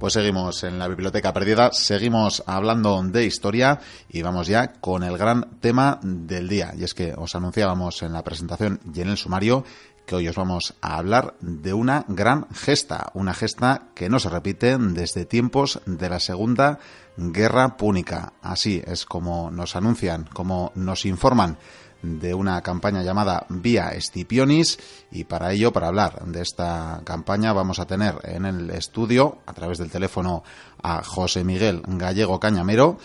[0.00, 5.18] Pues seguimos en la biblioteca perdida, seguimos hablando de historia y vamos ya con el
[5.18, 6.72] gran tema del día.
[6.74, 9.62] Y es que os anunciábamos en la presentación y en el sumario
[10.06, 14.30] que hoy os vamos a hablar de una gran gesta, una gesta que no se
[14.30, 16.78] repite desde tiempos de la Segunda
[17.18, 18.32] Guerra Púnica.
[18.40, 21.58] Así es como nos anuncian, como nos informan
[22.02, 24.78] de una campaña llamada Vía Escipionis
[25.10, 29.52] y para ello, para hablar de esta campaña, vamos a tener en el estudio, a
[29.52, 30.42] través del teléfono,
[30.82, 32.98] a José Miguel Gallego Cañamero,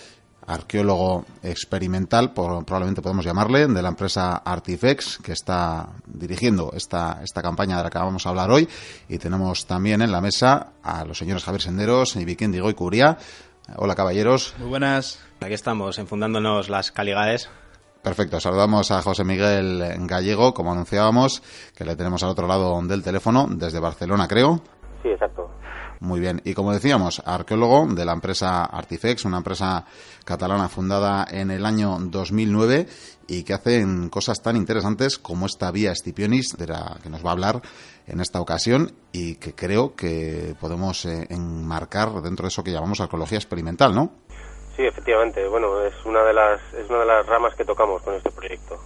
[0.48, 7.78] arqueólogo experimental, probablemente podemos llamarle, de la empresa Artifex, que está dirigiendo esta, esta campaña
[7.78, 8.68] de la que vamos a hablar hoy.
[9.10, 12.74] Y tenemos también en la mesa a los señores Javier Senderos y Viquín Digo y
[12.74, 13.18] Curia.
[13.78, 14.54] Hola, caballeros.
[14.60, 15.20] Muy buenas.
[15.42, 17.50] Aquí estamos, enfundándonos las calidades
[18.06, 21.42] Perfecto, saludamos a José Miguel Gallego, como anunciábamos,
[21.76, 24.62] que le tenemos al otro lado del teléfono, desde Barcelona, creo.
[25.02, 25.50] Sí, exacto.
[26.02, 29.86] Muy bien, y como decíamos, arqueólogo de la empresa Artifex, una empresa
[30.24, 32.86] catalana fundada en el año 2009
[33.28, 37.30] y que hacen cosas tan interesantes como esta vía Escipionis, de la que nos va
[37.30, 37.62] a hablar
[38.06, 43.02] en esta ocasión y que creo que podemos eh, enmarcar dentro de eso que llamamos
[43.02, 44.12] arqueología experimental, ¿no?
[44.76, 45.48] Sí, efectivamente.
[45.48, 48.80] Bueno, es una de las es una de las ramas que tocamos con este proyecto.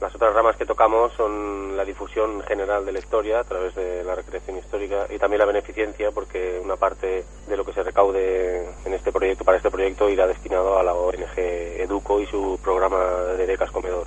[0.00, 4.04] Las otras ramas que tocamos son la difusión general de la historia a través de
[4.04, 8.68] la recreación histórica y también la beneficencia porque una parte de lo que se recaude
[8.84, 12.98] en este proyecto para este proyecto irá destinado a la ONG Educo y su programa
[13.38, 14.06] de becas comedor.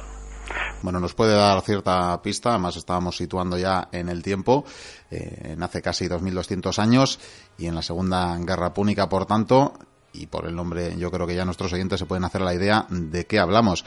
[0.82, 4.66] Bueno, nos puede dar cierta pista, además estábamos situando ya en el tiempo,
[5.12, 7.20] eh, en hace casi 2.200 años
[7.58, 9.74] y en la Segunda Guerra Púnica, por tanto,
[10.14, 12.86] y por el nombre yo creo que ya nuestros oyentes se pueden hacer la idea
[12.90, 13.86] de qué hablamos.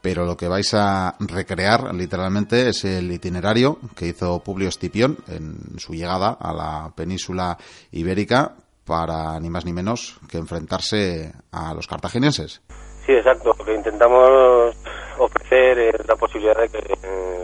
[0.00, 5.78] Pero lo que vais a recrear literalmente es el itinerario que hizo Publio Escipión en
[5.78, 7.56] su llegada a la península
[7.90, 8.54] ibérica
[8.84, 12.60] para ni más ni menos que enfrentarse a los cartagineses.
[13.06, 13.54] Sí, exacto.
[13.58, 14.76] Lo que intentamos
[15.18, 16.98] ofrecer es la posibilidad de que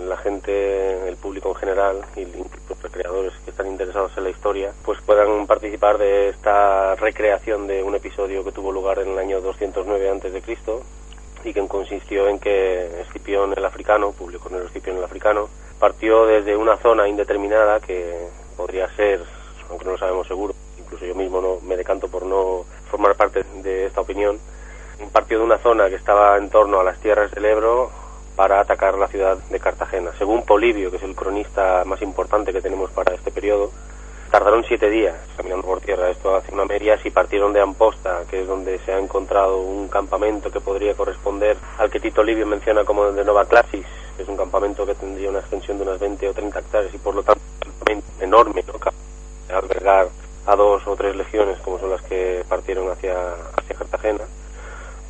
[0.06, 2.26] la gente, el público en general y
[2.90, 7.94] recreadores que están interesados en la historia, pues puedan participar de esta recreación de un
[7.94, 10.42] episodio que tuvo lugar en el año 209 a.C.
[11.44, 15.48] y que consistió en que Escipión el africano, el Escipión el africano,
[15.78, 19.22] partió desde una zona indeterminada que podría ser,
[19.68, 23.44] aunque no lo sabemos seguro, incluso yo mismo no me decanto por no formar parte
[23.62, 24.38] de esta opinión,
[25.12, 27.90] partió de una zona que estaba en torno a las tierras del Ebro
[28.36, 30.10] para atacar la ciudad de Cartagena.
[30.18, 33.70] Según Polibio, que es el cronista más importante que tenemos para este periodo,
[34.30, 36.10] tardaron siete días caminando por tierra.
[36.10, 36.98] Esto hace una media.
[37.02, 41.56] Si partieron de Amposta, que es donde se ha encontrado un campamento que podría corresponder
[41.78, 43.86] al que Tito Livio menciona como de Nova Clasis,
[44.16, 46.98] que es un campamento que tendría una extensión de unas 20 o 30 hectáreas y
[46.98, 47.42] por lo tanto
[48.20, 48.74] enorme, ¿no?
[49.54, 50.08] albergar
[50.46, 53.34] a dos o tres legiones como son las que partieron hacia
[53.76, 54.24] Cartagena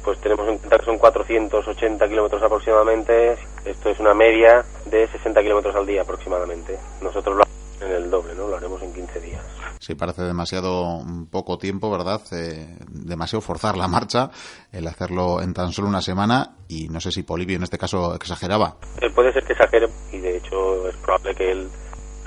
[0.05, 3.37] pues tenemos en cuenta que son 480 kilómetros aproximadamente.
[3.65, 6.78] Esto es una media de 60 kilómetros al día aproximadamente.
[7.03, 8.49] Nosotros lo haremos en el doble, ¿no?
[8.49, 9.43] Lo haremos en 15 días.
[9.78, 12.21] Sí, parece demasiado poco tiempo, ¿verdad?
[12.33, 14.31] Eh, demasiado forzar la marcha,
[14.72, 18.15] el hacerlo en tan solo una semana y no sé si Polibio en este caso
[18.15, 18.77] exageraba.
[19.00, 21.71] Eh, puede ser que exagere y de hecho es probable que él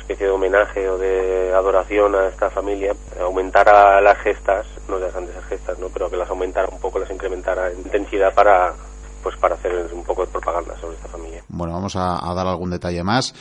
[0.03, 5.31] especie de homenaje o de adoración a esta familia, aumentara las gestas, no ya de
[5.31, 5.87] esas gestas, ¿no?
[5.87, 8.73] pero que las aumentara un poco, las incrementara en intensidad para
[9.23, 11.41] pues para hacer un poco de propaganda sobre esta familia.
[11.47, 13.33] Bueno, vamos a dar algún detalle más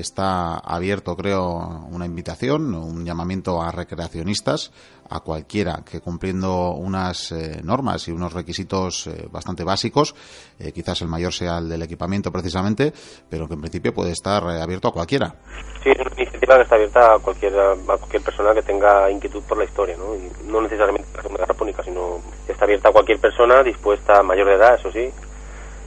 [0.00, 4.72] está abierto, creo, una invitación, un llamamiento a recreacionistas,
[5.10, 10.14] a cualquiera que cumpliendo unas eh, normas y unos requisitos eh, bastante básicos,
[10.58, 12.92] eh, quizás el mayor sea el del equipamiento precisamente,
[13.28, 15.34] pero que en principio puede estar abierto a cualquiera.
[15.82, 19.42] Sí, es una iniciativa que está abierta a cualquier, a cualquier persona que tenga inquietud
[19.42, 20.14] por la historia, ¿no?
[20.14, 24.54] Y no necesariamente la Segunda Guerra sino está abierta a cualquier persona dispuesta, mayor de
[24.54, 25.10] edad, eso sí,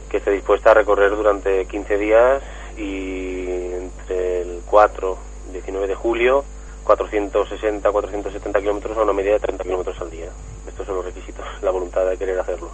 [0.10, 2.44] que esté dispuesta a recorrer durante 15 días
[2.78, 5.18] y entre el 4
[5.50, 6.46] y 19 de julio
[6.88, 10.30] 460, 470 kilómetros a una media de 30 kilómetros al día.
[10.66, 12.72] Estos son los requisitos, la voluntad de querer hacerlo.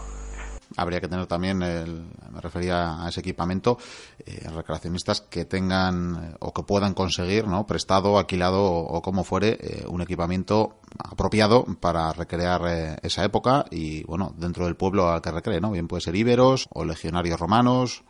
[0.78, 3.78] Habría que tener también, el, me refería a ese equipamiento,
[4.26, 7.66] eh, recreacionistas que tengan o que puedan conseguir, ¿no?
[7.66, 14.04] prestado, alquilado o, como fuere, eh, un equipamiento apropiado para recrear eh, esa época y,
[14.04, 15.72] bueno, dentro del pueblo al que recree, ¿no?
[15.72, 18.04] Bien puede ser íberos o legionarios romanos.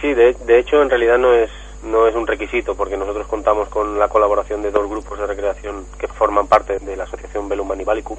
[0.00, 1.50] Sí, de, hecho en realidad no es
[1.82, 5.86] no es un requisito porque nosotros contamos con la colaboración de dos grupos de recreación
[5.98, 8.18] que forman parte de la asociación Velum Animalicum,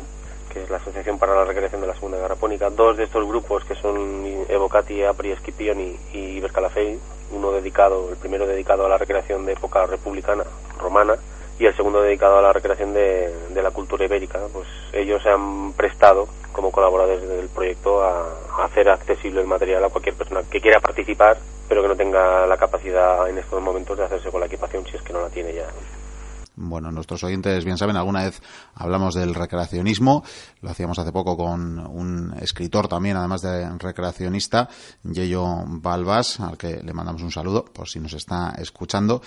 [0.54, 2.70] que es la asociación para la recreación de la Segunda Guerra Púnica.
[2.70, 6.42] Dos de estos grupos que son Evocati, Apri, Esquipion y, y
[7.32, 10.46] uno dedicado, el primero dedicado a la recreación de época republicana
[10.80, 11.18] romana
[11.60, 14.40] y el segundo dedicado a la recreación de, de la cultura ibérica.
[14.54, 19.90] Pues ellos se han prestado como colaboradores del proyecto a hacer accesible el material a
[19.90, 24.06] cualquier persona que quiera participar, pero que no tenga la capacidad en estos momentos de
[24.06, 25.68] hacerse con la equipación si es que no la tiene ya.
[26.60, 28.42] Bueno, nuestros oyentes bien saben, alguna vez
[28.74, 30.24] hablamos del recreacionismo,
[30.62, 34.68] lo hacíamos hace poco con un escritor también, además de recreacionista,
[35.04, 39.22] Yello Balbas, al que le mandamos un saludo por si nos está escuchando,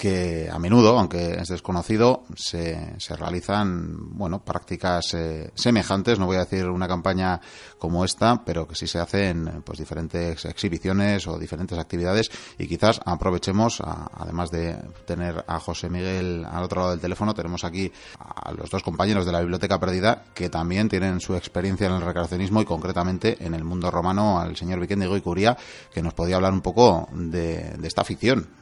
[0.00, 6.18] que a menudo, aunque es desconocido, se, se realizan bueno prácticas eh, semejantes.
[6.18, 7.38] No voy a decir una campaña
[7.78, 12.98] como esta, pero que sí se hacen pues diferentes exhibiciones o diferentes actividades y quizás
[13.04, 18.52] aprovechemos, además de tener a José Miguel al otro lado del teléfono, tenemos aquí a
[18.52, 22.62] los dos compañeros de la Biblioteca Perdida que también tienen su experiencia en el recreacionismo
[22.62, 25.58] y concretamente en el mundo romano al señor Viquendigo y Curía,
[25.92, 28.59] que nos podía hablar un poco de, de esta afición.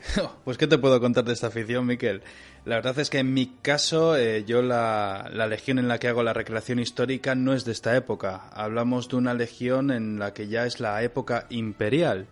[0.44, 2.22] Pues, ¿qué te puedo contar de esta afición, Miquel?
[2.64, 6.08] La verdad es que en mi caso, eh, yo la, la, legión en la que
[6.08, 8.48] hago la recreación histórica no es de esta época.
[8.52, 12.26] Hablamos de una legión en la que ya es la época imperial.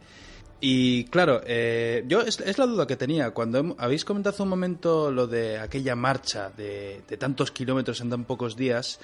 [0.60, 3.30] Y claro, eh, yo es, la duda que tenía.
[3.32, 8.10] Cuando habéis comentado hace un momento lo de aquella marcha de, de, tantos kilómetros en
[8.10, 8.98] tan pocos días,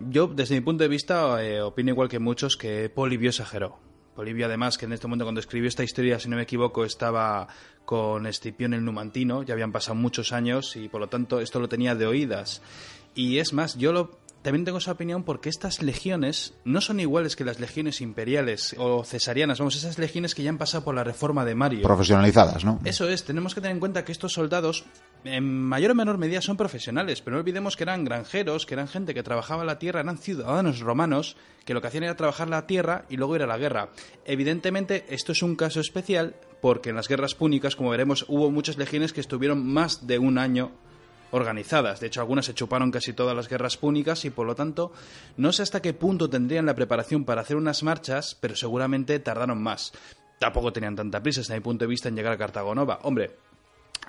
[0.00, 3.87] yo desde mi punto de vista eh, opino igual que muchos que Polibio exageró.
[4.18, 7.46] Polibio, además, que en este momento cuando escribió esta historia, si no me equivoco, estaba
[7.84, 11.68] con Escipión el Numantino, ya habían pasado muchos años y por lo tanto esto lo
[11.68, 12.60] tenía de oídas.
[13.14, 17.36] Y es más, yo lo, también tengo esa opinión porque estas legiones no son iguales
[17.36, 21.04] que las legiones imperiales o cesarianas, vamos, esas legiones que ya han pasado por la
[21.04, 21.82] reforma de Mario.
[21.82, 22.80] Profesionalizadas, ¿no?
[22.84, 24.84] Eso es, tenemos que tener en cuenta que estos soldados
[25.24, 28.88] en mayor o menor medida son profesionales, pero no olvidemos que eran granjeros, que eran
[28.88, 32.66] gente que trabajaba la tierra, eran ciudadanos romanos que lo que hacían era trabajar la
[32.66, 33.90] tierra y luego ir a la guerra.
[34.24, 38.78] Evidentemente, esto es un caso especial porque en las guerras púnicas, como veremos, hubo muchas
[38.78, 40.72] legiones que estuvieron más de un año
[41.30, 42.00] organizadas.
[42.00, 44.92] De hecho, algunas se chuparon casi todas las guerras púnicas y, por lo tanto,
[45.36, 49.62] no sé hasta qué punto tendrían la preparación para hacer unas marchas, pero seguramente tardaron
[49.62, 49.92] más.
[50.38, 53.00] Tampoco tenían tanta prisa, desde mi punto de vista, en llegar a Cartago Nova.
[53.02, 53.36] Hombre,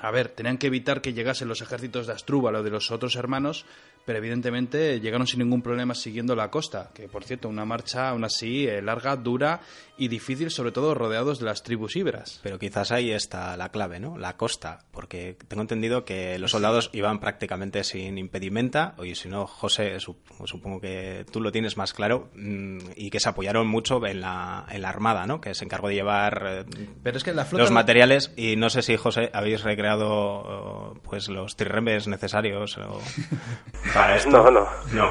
[0.02, 3.16] a ver, tenían que evitar que llegasen los ejércitos de Astrúbal o de los otros
[3.16, 3.66] hermanos,
[4.06, 8.24] pero evidentemente llegaron sin ningún problema siguiendo la costa, que por cierto, una marcha aún
[8.24, 9.62] así eh, larga, dura
[9.98, 12.40] y difícil, sobre todo rodeados de las tribus íberas.
[12.42, 14.18] Pero quizás ahí está la clave, ¿no?
[14.18, 19.46] La costa, porque tengo entendido que los soldados iban prácticamente sin impedimenta, y si no,
[19.46, 24.22] José, supongo que tú lo tienes más claro, mm, y que se apoyaron mucho en
[24.22, 25.42] la, en la armada, ¿no?
[25.42, 26.66] Que se encargó de llevar eh,
[27.04, 31.28] pero es que la flota los materiales, y no sé si, José, habéis recreado pues
[31.30, 33.02] los trirremes necesarios o...
[34.00, 34.30] para esto.
[34.30, 34.68] No, no.
[34.92, 35.06] No.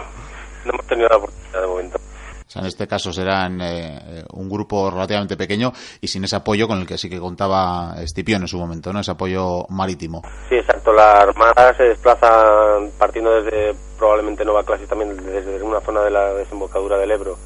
[0.65, 1.99] No hemos tenido la oportunidad de momento.
[1.99, 5.71] O sea, en este caso serán eh, un grupo relativamente pequeño
[6.01, 9.01] y sin ese apoyo con el que sí que contaba Escipión en su momento, ¿no?
[9.01, 10.23] Ese apoyo marítimo.
[10.49, 10.93] Sí, exacto.
[10.93, 16.33] La armada se desplaza partiendo desde probablemente Nova Classic también, desde una zona de la
[16.33, 17.37] desembocadura del Ebro,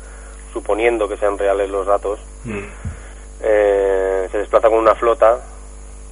[0.52, 2.20] suponiendo que sean reales los datos.
[2.44, 2.60] Mm.
[3.40, 5.40] Eh, se desplaza con una flota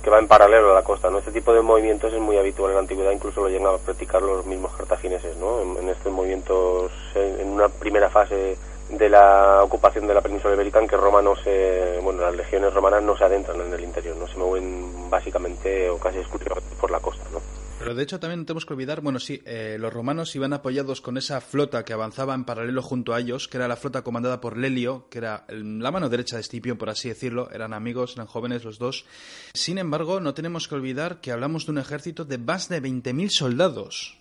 [0.03, 1.19] que va en paralelo a la costa, ¿no?
[1.19, 4.23] Este tipo de movimientos es muy habitual en la antigüedad, incluso lo llegan a practicar
[4.23, 5.63] los mismos cartagineses, ¿no?
[5.79, 8.57] En, estos movimientos, en, en, una primera fase
[8.89, 12.73] de la ocupación de la península ibérica, en que Roma no se, bueno, las legiones
[12.75, 16.91] romanas no se adentran en el interior, no se mueven básicamente o casi exclusivamente por
[16.91, 17.41] la costa, ¿no?
[17.81, 21.17] Pero de hecho también tenemos que olvidar, bueno, sí, eh, los romanos iban apoyados con
[21.17, 24.59] esa flota que avanzaba en paralelo junto a ellos, que era la flota comandada por
[24.59, 28.65] Lelio, que era la mano derecha de Escipión, por así decirlo, eran amigos, eran jóvenes
[28.65, 29.07] los dos.
[29.55, 33.31] Sin embargo, no tenemos que olvidar que hablamos de un ejército de más de 20.000
[33.31, 34.19] soldados.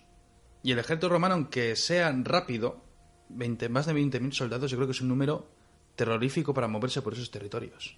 [0.62, 2.82] Y el ejército romano, aunque sea rápido,
[3.28, 5.50] 20, más de 20.000 soldados, yo creo que es un número
[5.96, 7.94] terrorífico para moverse por esos territorios.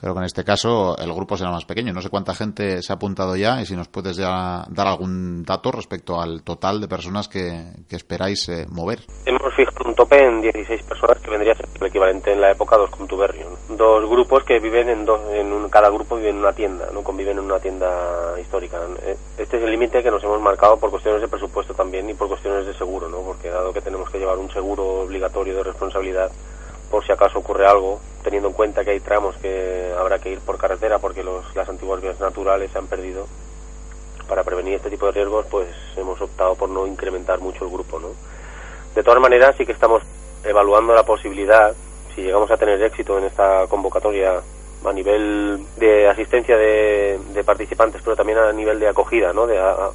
[0.00, 1.92] Creo que en este caso el grupo será más pequeño.
[1.92, 5.44] No sé cuánta gente se ha apuntado ya y si nos puedes ya dar algún
[5.44, 9.00] dato respecto al total de personas que, que esperáis eh, mover.
[9.26, 12.50] Hemos fijado un tope en 16 personas que vendría a ser el equivalente en la
[12.52, 13.48] época a dos contubernio.
[13.68, 17.02] Dos grupos que viven en, dos, en un, cada grupo vive en una tienda, no
[17.02, 18.78] conviven en una tienda histórica.
[19.36, 22.28] Este es el límite que nos hemos marcado por cuestiones de presupuesto también y por
[22.28, 23.18] cuestiones de seguro, ¿no?
[23.18, 26.30] porque dado que tenemos que llevar un seguro obligatorio de responsabilidad
[26.90, 30.40] por si acaso ocurre algo, teniendo en cuenta que hay tramos que habrá que ir
[30.40, 33.26] por carretera porque los, las antiguas vías naturales se han perdido.
[34.28, 37.98] Para prevenir este tipo de riesgos, pues hemos optado por no incrementar mucho el grupo,
[37.98, 38.08] ¿no?
[38.94, 40.02] De todas maneras, sí que estamos
[40.44, 41.74] evaluando la posibilidad,
[42.14, 44.40] si llegamos a tener éxito en esta convocatoria
[44.84, 49.46] a nivel de asistencia de, de participantes, pero también a nivel de acogida, ¿no?
[49.46, 49.90] De, a,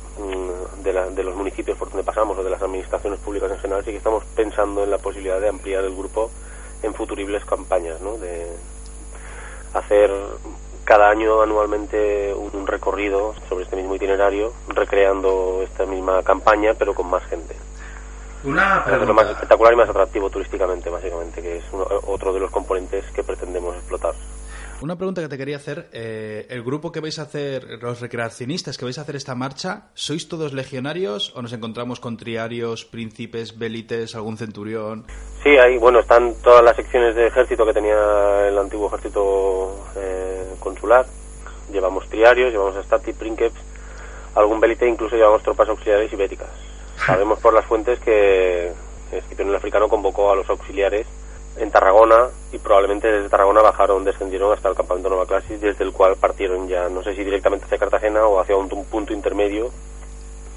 [0.83, 3.83] de, la, de los municipios por donde pasamos o de las administraciones públicas en general,
[3.83, 6.29] sí que estamos pensando en la posibilidad de ampliar el grupo
[6.85, 8.17] en futuribles campañas, ¿no?
[8.17, 8.47] De
[9.73, 10.11] hacer
[10.85, 17.09] cada año anualmente un, recorrido sobre este mismo itinerario, recreando esta misma campaña, pero con
[17.09, 17.55] más gente.
[18.43, 21.63] Una Es lo más espectacular y más atractivo turísticamente, básicamente, que es
[22.05, 24.13] otro de los componentes que pretendemos explotar.
[24.81, 25.87] Una pregunta que te quería hacer.
[25.93, 29.87] Eh, ¿El grupo que vais a hacer, los recreacionistas que vais a hacer esta marcha,
[29.93, 35.05] sois todos legionarios o nos encontramos con triarios, príncipes, bélites, algún centurión?
[35.43, 40.43] Sí, ahí, bueno, están todas las secciones de ejército que tenía el antiguo ejército eh,
[40.59, 41.05] consular.
[41.71, 43.55] Llevamos triarios, llevamos stati, prínceps,
[44.35, 46.49] algún bélite, incluso llevamos tropas auxiliares ibéricas.
[47.05, 48.73] Sabemos por las fuentes que
[49.37, 51.07] el africano convocó a los auxiliares
[51.57, 55.93] en Tarragona y probablemente desde Tarragona bajaron, descendieron hasta el campamento Nueva Clasis, desde el
[55.93, 59.71] cual partieron ya, no sé si directamente hacia Cartagena o hacia un, punto intermedio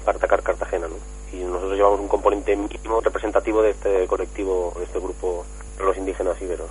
[0.03, 0.87] para atacar Cartagena.
[0.87, 0.95] ¿no?
[1.31, 5.45] Y nosotros llevamos un componente mínimo representativo de este colectivo, de este grupo,
[5.79, 6.69] los indígenas iberos.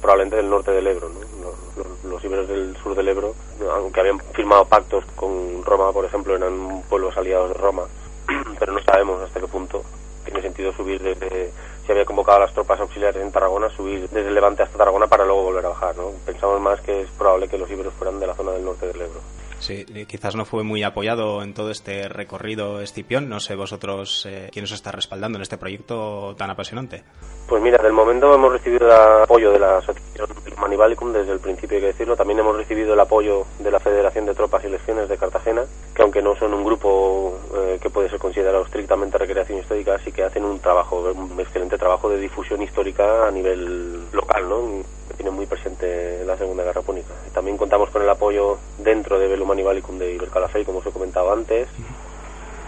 [0.00, 1.50] Probablemente del norte del Ebro, ¿no?
[1.76, 3.34] los, los, iberos del sur del Ebro,
[3.72, 7.82] aunque habían firmado pactos con Roma, por ejemplo, eran pueblos aliados de Roma,
[8.58, 9.82] pero no sabemos hasta qué punto
[10.24, 11.50] tiene sentido subir desde
[11.88, 15.24] se había convocado a las tropas auxiliares en Tarragona subir desde Levante hasta Tarragona para
[15.24, 15.96] luego volver a bajar.
[15.96, 16.10] ¿no?
[16.26, 19.00] Pensamos más que es probable que los iberos fueran de la zona del norte del
[19.00, 19.22] Ebro.
[19.60, 23.28] Sí, quizás no fue muy apoyado en todo este recorrido Escipión.
[23.28, 27.02] No sé vosotros eh, quién os está respaldando en este proyecto tan apasionante.
[27.48, 31.76] Pues mira, del momento hemos recibido el apoyo de la Asociación Manivalicum desde el principio,
[31.76, 32.16] hay que decirlo.
[32.16, 36.02] También hemos recibido el apoyo de la Federación de Tropas y Legiones de Cartagena, que
[36.02, 40.24] aunque no son un grupo eh, que puede ser considerado estrictamente recreación histórica, sí que
[40.24, 44.84] hacen un trabajo, un excelente trabajo de difusión histórica a nivel local, ¿no?
[45.18, 47.12] tiene muy presente la Segunda Guerra Púnica.
[47.34, 51.32] También contamos con el apoyo dentro de Velum Manivalicum de Ibercalafey, como os he comentado
[51.32, 51.68] antes,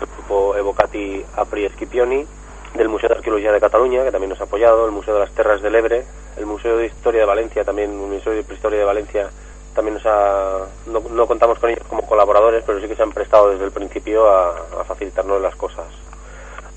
[0.01, 2.27] el grupo Evocati Apri Scipioni,
[2.75, 5.33] del Museo de Arqueología de Cataluña, que también nos ha apoyado, el Museo de las
[5.33, 6.05] Terras del Ebre,
[6.37, 9.31] el Museo de Historia de Valencia, también el Museo de Prehistoria de Valencia,
[9.75, 13.51] también nos ha, no, contamos con ellos como colaboradores, pero sí que se han prestado
[13.51, 15.87] desde el principio a, facilitarnos las cosas.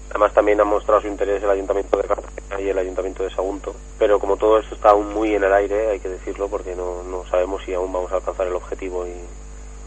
[0.09, 3.73] Además también ha mostrado su interés el Ayuntamiento de Cartagena y el Ayuntamiento de Sagunto.
[3.97, 7.01] Pero como todo esto está aún muy en el aire, hay que decirlo, porque no,
[7.01, 9.15] no sabemos si aún vamos a alcanzar el objetivo y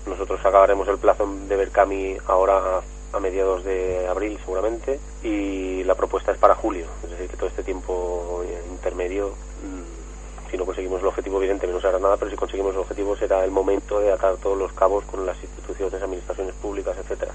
[0.06, 2.80] nosotros acabaremos el plazo de Berkami ahora
[3.12, 7.48] a mediados de abril seguramente y la propuesta es para julio, es decir, que todo
[7.48, 12.30] este tiempo intermedio, mm, si no conseguimos el objetivo evidentemente no se hará nada, pero
[12.30, 16.02] si conseguimos el objetivo será el momento de atar todos los cabos con las instituciones,
[16.02, 17.32] administraciones públicas, etcétera.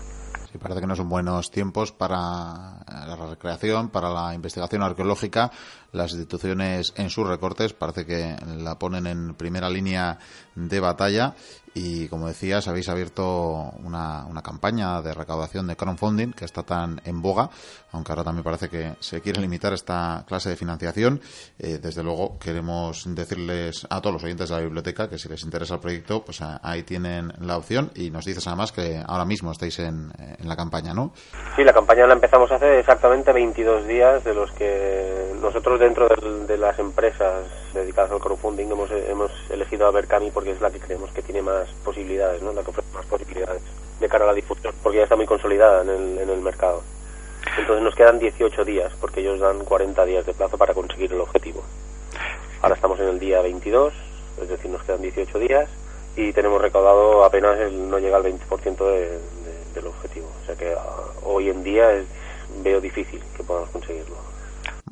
[0.51, 5.49] Sí, parece que no son buenos tiempos para la recreación, para la investigación arqueológica.
[5.93, 10.19] Las instituciones en sus recortes parece que la ponen en primera línea
[10.55, 11.35] de batalla
[11.73, 17.01] y como decías habéis abierto una, una, campaña de recaudación de crowdfunding que está tan
[17.05, 17.49] en boga
[17.93, 21.21] aunque ahora también parece que se quiere limitar esta clase de financiación
[21.59, 25.43] eh, desde luego queremos decirles a todos los oyentes de la biblioteca que si les
[25.43, 29.51] interesa el proyecto pues ahí tienen la opción y nos dices además que ahora mismo
[29.51, 30.11] estáis en,
[30.43, 31.13] la campaña ¿no?
[31.55, 36.45] Sí, la campaña la empezamos hace exactamente 22 días de los que nosotros dentro de,
[36.47, 40.79] de las empresas dedicadas al crowdfunding hemos, hemos elegido a Berkami porque es la que
[40.79, 42.53] creemos que tiene más posibilidades, ¿no?
[42.53, 43.61] La que ofrece más posibilidades
[43.99, 46.83] de cara a la difusión, porque ya está muy consolidada en el, en el mercado.
[47.57, 51.21] Entonces nos quedan 18 días, porque ellos dan 40 días de plazo para conseguir el
[51.21, 51.63] objetivo.
[52.61, 53.93] Ahora estamos en el día 22,
[54.41, 55.69] es decir, nos quedan 18 días
[56.15, 59.19] y tenemos recaudado apenas el, no llega al 20% de,
[59.73, 60.27] del objetivo.
[60.41, 62.05] O sea que uh, hoy en día es,
[62.63, 64.30] veo difícil que podamos conseguirlo.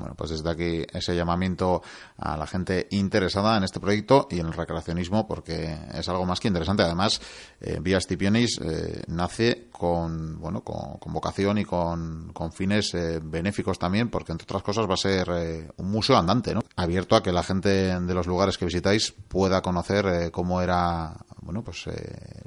[0.00, 1.82] Bueno, pues desde aquí ese llamamiento
[2.16, 6.40] a la gente interesada en este proyecto y en el recreacionismo, porque es algo más
[6.40, 6.82] que interesante.
[6.82, 7.20] Además,
[7.60, 14.32] eh, Vía eh, nace con, bueno, con, vocación y con, fines eh, benéficos también, porque
[14.32, 16.62] entre otras cosas va a ser eh, un museo andante, ¿no?
[16.76, 21.62] Abierto a que la gente de los lugares que visitáis pueda conocer cómo era, bueno,
[21.62, 21.84] pues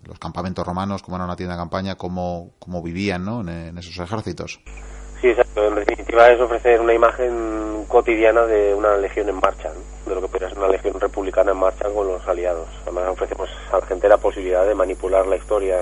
[0.04, 3.42] los campamentos romanos, cómo era una tienda de campaña, cómo, cómo vivían, ¿no?
[3.42, 4.60] en esos ejércitos.
[5.24, 5.66] Sí, exacto.
[5.66, 9.72] En definitiva es ofrecer una imagen cotidiana de una legión en marcha,
[10.06, 12.68] de lo que podría ser una legión republicana en marcha con los aliados.
[12.82, 15.80] Además ofrecemos a la gente la posibilidad de manipular la historia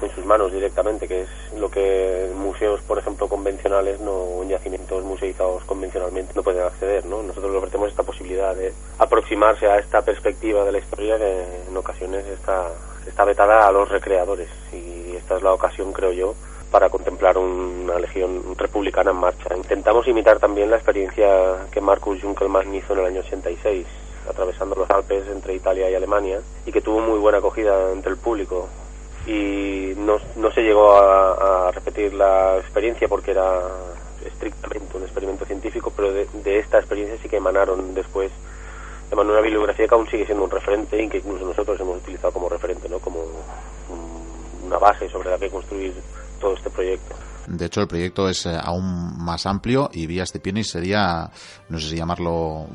[0.00, 5.04] en sus manos directamente, que es lo que museos, por ejemplo, convencionales no en yacimientos
[5.04, 7.22] museizados convencionalmente no pueden acceder, ¿no?
[7.22, 11.76] Nosotros le ofrecemos esta posibilidad de aproximarse a esta perspectiva de la historia que en
[11.76, 12.68] ocasiones está,
[13.06, 16.34] está vetada a los recreadores y esta es la ocasión, creo yo,
[16.70, 19.56] para contemplar una legión republicana en marcha.
[19.56, 23.86] Intentamos imitar también la experiencia que Marcus Junkelmann hizo en el año 86,
[24.28, 28.18] atravesando los Alpes entre Italia y Alemania, y que tuvo muy buena acogida entre el
[28.18, 28.68] público.
[29.26, 33.60] Y no, no se llegó a, repetir la experiencia porque era
[34.24, 38.30] estrictamente un experimento científico, pero de, esta experiencia sí que emanaron después
[39.10, 42.32] de una bibliografía que aún sigue siendo un referente y que incluso nosotros hemos utilizado
[42.32, 42.98] como referente, ¿no?
[42.98, 43.20] como
[44.66, 45.94] una base sobre la que construir
[46.40, 47.14] todo este proyecto.
[47.46, 51.30] De hecho, el proyecto es eh, aún más amplio y Vía Stipionis sería,
[51.68, 52.66] no sé si llamarlo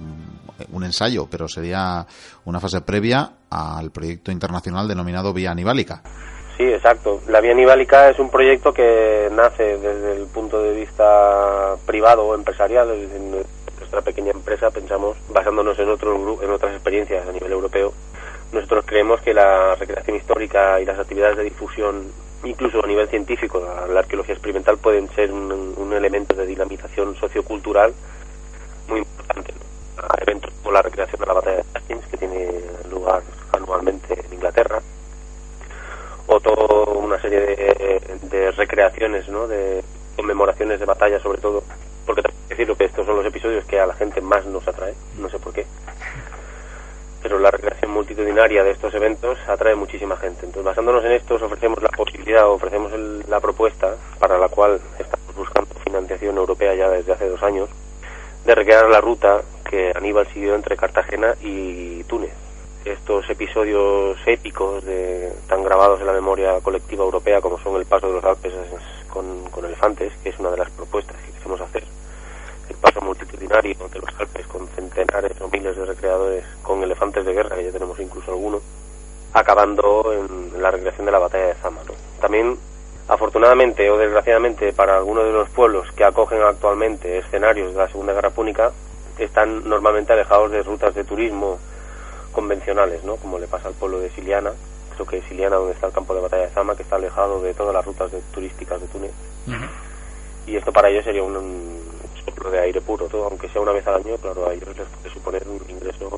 [0.72, 2.06] un ensayo, pero sería
[2.46, 6.01] una fase previa al proyecto internacional denominado Vía Aníbalica.
[6.58, 7.22] Sí, exacto.
[7.27, 12.36] La Vía Aníbalica es un proyecto que nace desde el punto de vista privado o
[12.36, 12.91] empresarial.
[12.91, 17.94] En nuestra pequeña empresa pensamos, basándonos en, otros, en otras experiencias a nivel europeo,
[18.53, 22.12] nosotros creemos que la recreación histórica y las actividades de difusión,
[22.43, 27.93] incluso a nivel científico, la arqueología experimental, pueden ser un, elemento de dinamización sociocultural
[28.88, 29.53] muy importante.
[30.21, 32.50] Eventos como la recreación de la batalla de Hastings, que tiene
[32.89, 33.21] lugar
[33.51, 34.81] anualmente en Inglaterra,
[36.27, 39.48] o toda una serie de, recreaciones, ¿no?
[39.48, 39.83] de
[40.15, 41.63] conmemoraciones de batalla sobre todo,
[42.05, 44.67] porque tengo que decirlo que estos son los episodios que a la gente más nos
[44.67, 45.65] atrae, no sé por qué
[47.21, 50.45] pero la recreación multitudinaria de estos eventos atrae muchísima gente.
[50.45, 52.91] Entonces, basándonos en esto, ofrecemos la posibilidad, ofrecemos
[53.27, 57.69] la propuesta para la cual estamos buscando financiación europea ya desde hace dos años,
[58.45, 62.33] de recrear la ruta que Aníbal siguió entre Cartagena y Túnez.
[62.83, 68.07] Estos episodios épicos de, tan grabados en la memoria colectiva europea como son el paso
[68.07, 68.53] de los Alpes
[69.07, 72.00] con, con elefantes, que es una de las propuestas que queremos hacer, el
[72.81, 77.55] paso multitudinario de los Alpes con centenares o miles de recreadores con elefantes de guerra,
[77.55, 78.61] que ya tenemos incluso algunos,
[79.33, 81.81] acabando en la recreación de la batalla de Zama.
[82.19, 82.57] También,
[83.07, 88.13] afortunadamente o desgraciadamente, para algunos de los pueblos que acogen actualmente escenarios de la Segunda
[88.13, 88.71] Guerra Púnica,
[89.17, 91.59] están normalmente alejados de rutas de turismo
[92.31, 93.17] convencionales, ¿no?
[93.17, 94.51] como le pasa al pueblo de Siliana,
[94.93, 97.41] creo que es Siliana donde está el campo de batalla de Zama, que está alejado
[97.41, 99.11] de todas las rutas turísticas de Túnez.
[100.47, 101.80] Y esto para ellos sería un,
[102.50, 105.13] de aire puro, todo, aunque sea una vez al año, claro, a ellos les puede
[105.13, 106.10] suponer un ingreso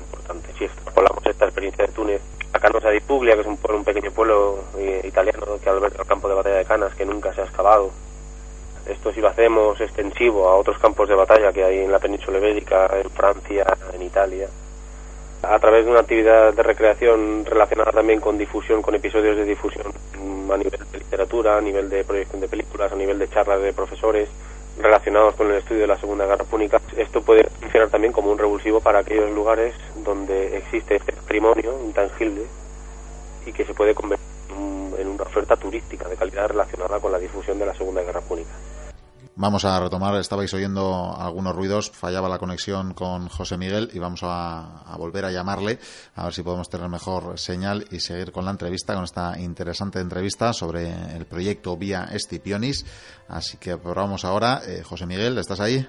[0.00, 0.52] importante.
[0.58, 3.84] Si extrapolamos esta experiencia de Túnez a Canosa di Puglia, que es un, pueblo, un
[3.84, 7.40] pequeño pueblo eh, italiano que alberga el campo de batalla de Canas, que nunca se
[7.40, 7.90] ha excavado.
[8.86, 12.38] Esto si lo hacemos extensivo a otros campos de batalla que hay en la península
[12.38, 14.48] ibérica, en Francia, en Italia,
[15.42, 19.92] a través de una actividad de recreación relacionada también con difusión, con episodios de difusión
[20.52, 23.72] a nivel de literatura, a nivel de proyección de películas, a nivel de charlas de
[23.72, 24.28] profesores,
[24.78, 26.80] relacionados con el estudio de la Segunda Guerra Púnica.
[26.96, 32.46] Esto puede funcionar también como un revulsivo para aquellos lugares donde existe este patrimonio intangible
[33.46, 34.26] y que se puede convertir
[34.98, 38.50] en una oferta turística de calidad relacionada con la difusión de la Segunda Guerra Púnica.
[39.34, 44.20] Vamos a retomar, estabais oyendo algunos ruidos, fallaba la conexión con José Miguel y vamos
[44.24, 45.78] a, volver a llamarle
[46.14, 50.00] a ver si podemos tener mejor señal y seguir con la entrevista, con esta interesante
[50.00, 52.84] entrevista sobre el proyecto Vía Estipionis.
[53.26, 54.60] Así que probamos ahora.
[54.66, 55.88] Eh, José Miguel, ¿estás ahí?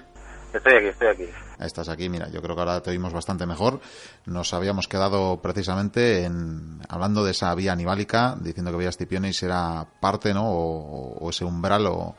[0.54, 1.24] Estoy aquí, estoy aquí.
[1.58, 3.80] Estás aquí, mira, yo creo que ahora te oímos bastante mejor.
[4.24, 9.86] Nos habíamos quedado precisamente en, hablando de esa vía aníbalica, diciendo que Vía Estipionis era
[10.00, 10.48] parte, ¿no?
[10.48, 12.14] o ese umbral o,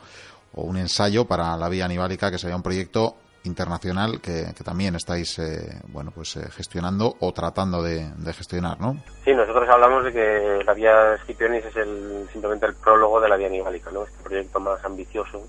[0.56, 3.14] o un ensayo para la vía aníbalica, que sería un proyecto
[3.44, 8.96] internacional que, también estáis eh, bueno pues eh, gestionando o tratando de, gestionar, ¿no?
[9.24, 13.36] Sí, nosotros hablamos de que la vía Scipionis es el, simplemente el prólogo de la
[13.36, 14.02] vía aníbalica, ¿no?
[14.02, 15.46] Este proyecto más ambicioso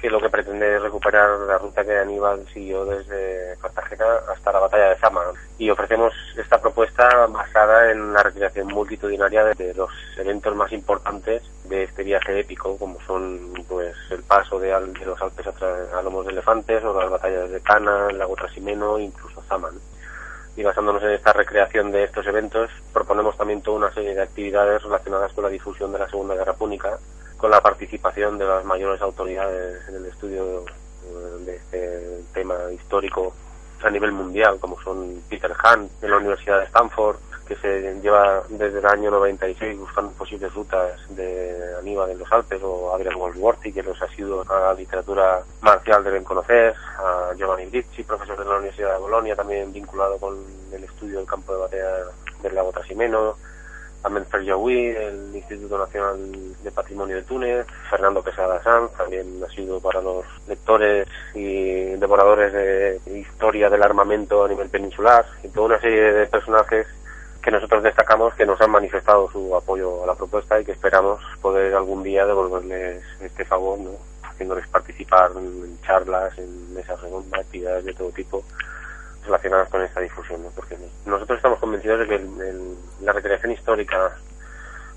[0.00, 4.60] que lo que pretende es recuperar la ruta que Aníbal siguió desde Cartagena hasta la
[4.60, 5.22] batalla de Zama.
[5.58, 11.84] Y ofrecemos esta propuesta basada en la recreación multitudinaria de los eventos más importantes de
[11.84, 14.70] este viaje épico, como son pues el paso de,
[15.04, 19.02] los Alpes a, lomos de elefantes o las batallas de Cana, el lago Trasimeno e
[19.02, 19.70] incluso Zama.
[20.56, 24.82] Y basándonos en esta recreación de estos eventos, proponemos también toda una serie de actividades
[24.82, 26.98] relacionadas con la difusión de la Segunda Guerra Púnica
[27.40, 30.64] con la participación de las mayores autoridades en el estudio
[31.44, 33.32] de este tema histórico
[33.82, 37.16] a nivel mundial, como son Peter Hahn de la Universidad de Stanford,
[37.48, 42.60] que se lleva desde el año 96 buscando posibles rutas de Aníbal en los Alpes,
[42.62, 47.66] o Adrian Goldsworthy, que los ha sido a la literatura marcial deben conocer, a Giovanni
[47.66, 50.36] Brizzi, profesor de la Universidad de Bolonia, también vinculado con
[50.72, 51.90] el estudio del campo de batalla
[52.42, 53.36] del lago Trasimeno,
[54.02, 56.18] Ahmed Ferjaoui, del Instituto Nacional
[56.62, 62.52] de Patrimonio de Túnez, Fernando Quesada Sanz, también ha sido para los lectores y devoradores
[62.52, 66.86] de historia del armamento a nivel peninsular, y toda una serie de personajes
[67.42, 71.22] que nosotros destacamos que nos han manifestado su apoyo a la propuesta y que esperamos
[71.40, 73.90] poder algún día devolverles este favor, ¿no?
[74.22, 78.44] haciéndoles participar en charlas, en mesas redondas, actividades de todo tipo
[79.24, 82.26] relacionadas con esta difusión, porque nosotros estamos convencidos de que
[83.02, 84.16] la recreación histórica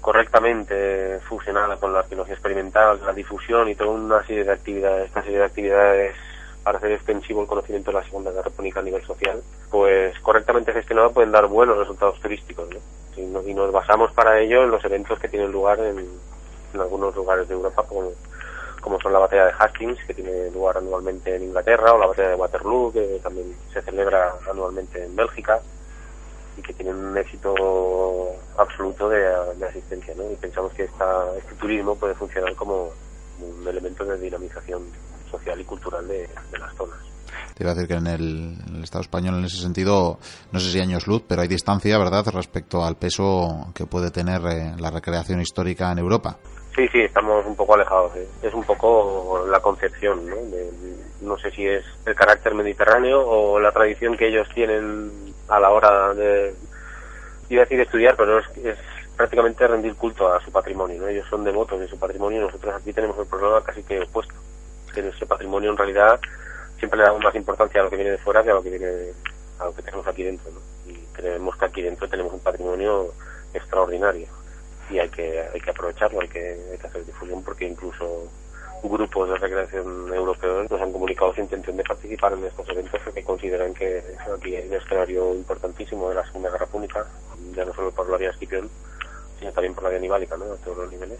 [0.01, 5.23] correctamente fusionada con la arqueología experimental, la difusión y toda una serie de actividades, esta
[5.23, 6.15] serie de actividades
[6.63, 10.73] para hacer extensivo el conocimiento de la Segunda Guerra Púnica a nivel social, pues correctamente
[10.73, 12.67] gestionado pueden dar buenos resultados turísticos.
[12.69, 13.41] ¿no?
[13.47, 15.99] Y, nos basamos para ello en los eventos que tienen lugar en,
[16.73, 18.11] en algunos lugares de Europa, como,
[18.83, 22.29] como son la batalla de Hastings, que tiene lugar anualmente en Inglaterra, o la batalla
[22.29, 25.59] de Waterloo, que también se celebra anualmente en Bélgica,
[26.57, 27.55] y que tienen un éxito
[28.57, 29.25] absoluto de,
[29.65, 30.13] asistencia.
[30.15, 30.29] ¿no?
[30.29, 32.89] Y pensamos que esta, este turismo puede funcionar como
[33.39, 34.83] un elemento de dinamización
[35.31, 36.99] social y cultural de, las zonas.
[37.55, 40.19] Te iba a decir que en el, Estado español, en ese sentido,
[40.51, 44.41] no sé si años luz, pero hay distancia, ¿verdad?, respecto al peso que puede tener
[44.45, 46.37] eh, la recreación histórica en Europa.
[46.75, 48.15] Sí, sí, estamos un poco alejados.
[48.15, 48.27] ¿eh?
[48.41, 50.37] Es un poco la concepción, ¿no?
[51.21, 55.11] no sé si es el carácter mediterráneo o la tradición que ellos tienen
[55.47, 56.55] a la hora de,
[57.49, 58.45] iba a decir estudiar, pero es,
[59.15, 60.99] prácticamente rendir culto a su patrimonio.
[60.99, 61.07] ¿no?
[61.07, 64.33] Ellos son devotos de su patrimonio y nosotros aquí tenemos el problema casi que opuesto.
[64.91, 66.19] Que ese patrimonio en realidad
[66.79, 68.71] siempre le damos más importancia a lo que viene de fuera que a lo que
[68.71, 69.11] viene
[69.59, 70.51] a lo que tenemos aquí dentro.
[70.87, 73.13] Y creemos que aquí dentro tenemos un patrimonio
[73.53, 74.42] extraordinario
[74.89, 78.27] y hay que, hay que aprovecharlo, hay que, hacer difusión porque incluso
[78.83, 83.23] grupos de recreación europeos nos han comunicado su intención de participar en estos eventos porque
[83.23, 84.03] consideran que
[84.35, 87.07] aquí hay un escenario importantísimo de la Segunda Guerra Pública,
[87.55, 88.69] ya no solo por la vía Escipión,
[89.39, 90.45] sino también por la vía Aníbalica, ¿no?
[90.45, 91.19] a todos los niveles.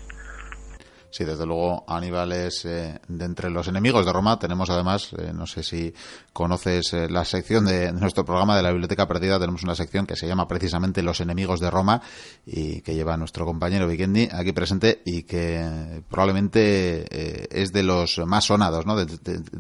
[1.14, 4.40] Sí, desde luego Aníbal es eh, de entre los enemigos de Roma.
[4.40, 5.94] Tenemos además, eh, no sé si
[6.34, 10.16] conoces eh, la sección de, nuestro programa de la Biblioteca Perdida, tenemos una sección que
[10.16, 12.02] se llama precisamente Los enemigos de Roma
[12.48, 18.46] y que lleva nuestro compañero Vikendi aquí presente y que probablemente es de los más
[18.46, 18.96] sonados, ¿no?
[18.96, 19.06] de,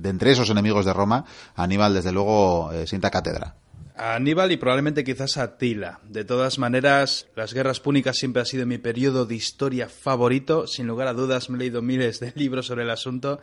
[0.10, 1.24] entre esos enemigos de Roma,
[1.56, 3.58] Aníbal desde luego sienta cátedra
[3.96, 6.00] a Aníbal y probablemente quizás a Tila.
[6.08, 10.68] De todas maneras, las guerras púnicas siempre ha sido mi periodo de historia favorito.
[10.68, 13.40] Sin lugar a dudas, me he leído miles de libros sobre el asunto.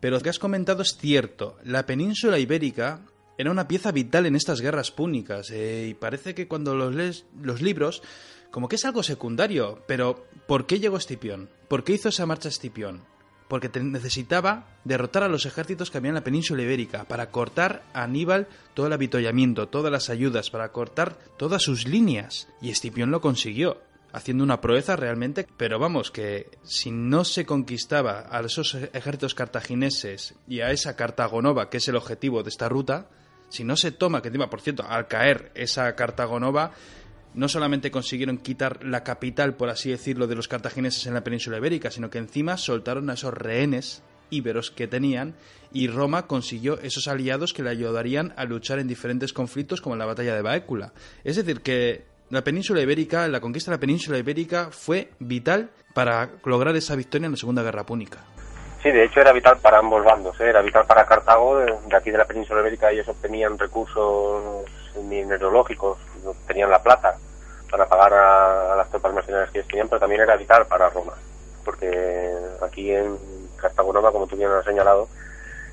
[0.00, 1.56] Pero lo que has comentado es cierto.
[1.64, 3.00] La península ibérica
[3.38, 5.50] era una pieza vital en estas guerras púnicas.
[5.50, 8.02] Eh, y parece que cuando los lees los libros,
[8.50, 9.82] como que es algo secundario.
[9.86, 11.48] Pero, ¿por qué llegó Escipión?
[11.68, 13.02] ¿Por qué hizo esa marcha Escipión?
[13.52, 18.02] Porque necesitaba derrotar a los ejércitos que había en la península ibérica, para cortar a
[18.04, 22.48] Aníbal todo el avituallamiento, todas las ayudas, para cortar todas sus líneas.
[22.62, 28.24] Y Escipión lo consiguió, haciendo una proeza realmente, pero vamos, que si no se conquistaba
[28.30, 33.10] a esos ejércitos cartagineses y a esa Cartagonova, que es el objetivo de esta ruta,
[33.50, 36.72] si no se toma, que encima, por cierto, al caer esa Cartagonova,
[37.34, 41.58] no solamente consiguieron quitar la capital, por así decirlo, de los cartagineses en la península
[41.58, 45.34] ibérica, sino que encima soltaron a esos rehenes íberos que tenían
[45.72, 50.00] y Roma consiguió esos aliados que le ayudarían a luchar en diferentes conflictos como en
[50.00, 50.92] la batalla de Baécula.
[51.22, 56.30] Es decir, que la península ibérica, la conquista de la península ibérica fue vital para
[56.44, 58.20] lograr esa victoria en la Segunda Guerra Púnica.
[58.82, 60.48] Sí, de hecho era vital para ambos bandos, ¿eh?
[60.48, 64.64] era vital para Cartago, de aquí de la península ibérica ellos obtenían recursos
[65.04, 65.98] mineralógicos,
[66.46, 67.16] tenían la plata
[67.70, 71.14] para pagar a, las tropas mercenarias que ellos tenían, pero también era vital para Roma,
[71.64, 73.16] porque aquí en
[73.56, 75.08] Cartagonova, como tú bien has señalado,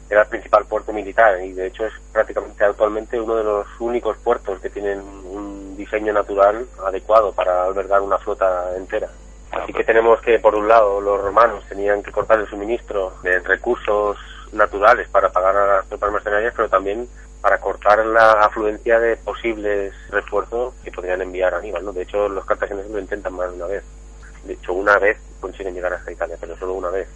[0.10, 4.18] era el principal puerto militar y de hecho es prácticamente actualmente uno de los únicos
[4.18, 9.10] puertos que tienen un diseño natural adecuado para albergar una flota entera.
[9.52, 13.40] Así que tenemos que, por un lado, los romanos tenían que cortar el suministro de
[13.40, 14.18] recursos
[14.52, 17.08] naturales para pagar a las tropas mercenarias, pero también
[17.42, 21.86] para cortar la afluencia de posibles refuerzos que podrían enviar a Aníbal.
[21.86, 21.94] ¿no?
[21.94, 23.84] De hecho, los cartagineses lo intentan más de una vez.
[24.46, 27.08] De hecho, una vez consiguen llegar hasta Italia, pero solo una vez.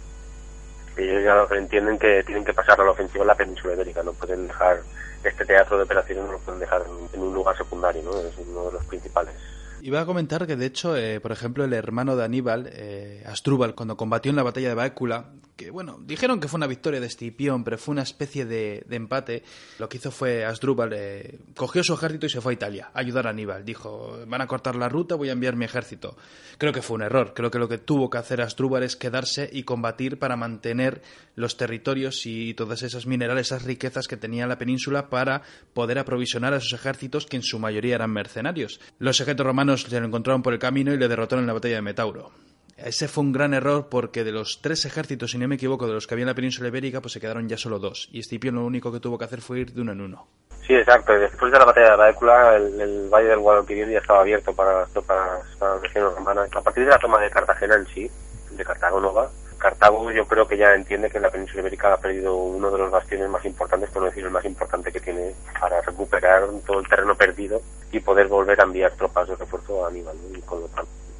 [0.96, 4.12] Ellos ya entienden que tienen que pasar a la ofensiva en la península ibérica, no
[4.12, 4.80] pueden dejar
[5.24, 8.16] este teatro de operaciones, no lo pueden dejar en, un lugar secundario, ¿no?
[8.16, 9.34] es uno de los principales.
[9.80, 13.74] Iba a comentar que, de hecho, eh, por ejemplo, el hermano de Aníbal, eh, Astrúbal,
[13.74, 17.06] cuando combatió en la batalla de Baécula, que, bueno, dijeron que fue una victoria de
[17.06, 19.44] Escipión, pero fue una especie de, empate,
[19.78, 23.00] lo que hizo fue Asdrúbal, eh, cogió su ejército y se fue a Italia a
[23.00, 23.64] ayudar a Aníbal.
[23.64, 26.16] Dijo, van a cortar la ruta, voy a enviar mi ejército.
[26.58, 27.34] Creo que fue un error.
[27.34, 31.02] Creo que lo que tuvo que hacer Asdrúbal es quedarse y combatir para mantener
[31.36, 36.54] los territorios y todas esas minerales, esas riquezas que tenía la península para poder aprovisionar
[36.54, 38.80] a esos ejércitos que en su mayoría eran mercenarios.
[38.98, 41.76] Los ejércitos romanos se lo encontraron por el camino y le derrotaron en la batalla
[41.76, 42.32] de Metauro.
[42.76, 45.94] Ese fue un gran error porque de los tres ejércitos, si no me equivoco, de
[45.94, 48.08] los que había en la península ibérica, pues se quedaron ya solo dos.
[48.10, 50.26] Y Escipión lo único que tuvo que hacer fue ir de uno en uno.
[50.66, 51.12] Sí, exacto.
[51.12, 54.90] Después de la batalla de Baécula, el, valle del Guadalquivir ya estaba abierto para las
[54.90, 55.78] tropas para
[56.10, 56.48] romanas.
[56.54, 58.10] A partir de la toma de Cartagena en sí,
[58.50, 62.36] de Cartago Nova, Cartago yo creo que ya entiende que la península ibérica ha perdido
[62.36, 65.80] uno de los bastiones más importantes, por no decir el más importante que tiene para
[65.80, 70.16] recuperar todo el terreno perdido y poder volver a enviar tropas de refuerzo a Aníbal
[70.34, 70.40] y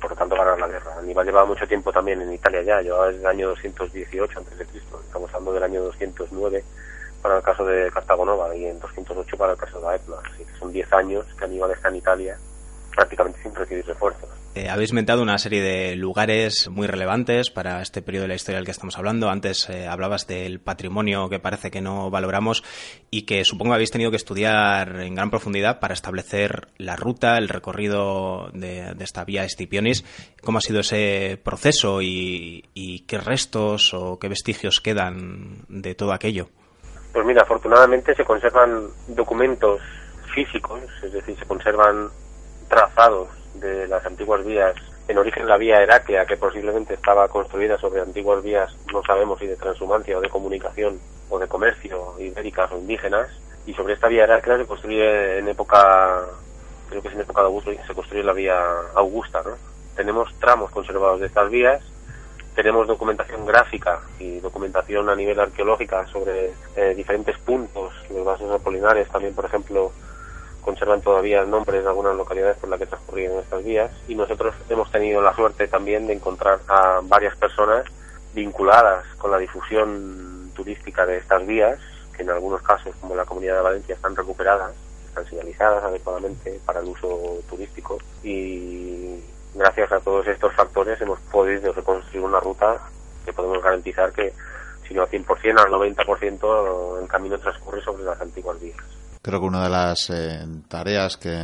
[0.05, 0.99] por lo tanto ganar la guerra.
[0.99, 4.67] Aníbal llevaba mucho tiempo también en Italia ya, llevaba desde el año 218 a.C.,
[5.07, 6.63] estamos hablando del año 209
[7.23, 10.17] para el caso de Cartagonova y en 208 para el caso de Aetna.
[10.31, 12.39] Así que son 10 años que Aníbal está en Italia
[12.95, 14.31] prácticamente sin recibir refuerzos.
[14.57, 18.59] Eh, habéis mentado una serie de lugares muy relevantes para este periodo de la historia
[18.59, 19.29] del que estamos hablando.
[19.29, 22.63] Antes eh, hablabas del patrimonio que parece que no valoramos
[23.11, 27.49] y que supongo habéis tenido que estudiar en gran profundidad para establecer la ruta, el
[27.49, 30.05] recorrido de, esta vía Escipionis.
[30.45, 36.13] ¿Cómo ha sido ese proceso y, y qué restos o qué vestigios quedan de todo
[36.13, 36.49] aquello?
[37.13, 39.81] Pues mira, afortunadamente se conservan documentos
[40.33, 42.09] físicos, es decir, se conservan
[42.69, 44.75] trazados de las antiguas vías,
[45.09, 49.47] en origen la vía Heráclea, que posiblemente estaba construida sobre antiguas vías, no sabemos si
[49.47, 50.99] de transhumancia o de comunicación
[51.29, 53.29] o de comercio, ibéricas o indígenas,
[53.67, 56.23] y sobre esta vía Heráclea se construye en época,
[56.89, 58.61] creo que es en época de Augusto, se construye la vía
[58.95, 59.57] Augusta, ¿no?
[59.95, 61.83] Tenemos tramos conservados de estas vías,
[62.55, 69.09] tenemos documentación gráfica y documentación a nivel arqueológica sobre eh, diferentes puntos, los vasos apolinares
[69.09, 69.93] también, por ejemplo,
[70.65, 73.91] conservan todavía nombres de algunas localidades por las que transcurrían estas vías.
[74.09, 77.85] Y nosotros hemos tenido la suerte también de encontrar a varias personas
[78.33, 81.79] vinculadas con la difusión turística de estas vías,
[82.17, 84.73] que en algunos casos, como la Comunidad de Valencia, están recuperadas,
[85.07, 87.99] están señalizadas adecuadamente para el uso turístico.
[88.23, 89.23] Y
[89.55, 92.79] gracias a todos estos factores hemos podido reconstruir una ruta
[93.25, 94.33] que podemos garantizar que
[94.89, 98.85] si no al 100%, al 90% el camino transcurre sobre las antiguas vías
[99.25, 101.35] creo que una de las eh, tareas que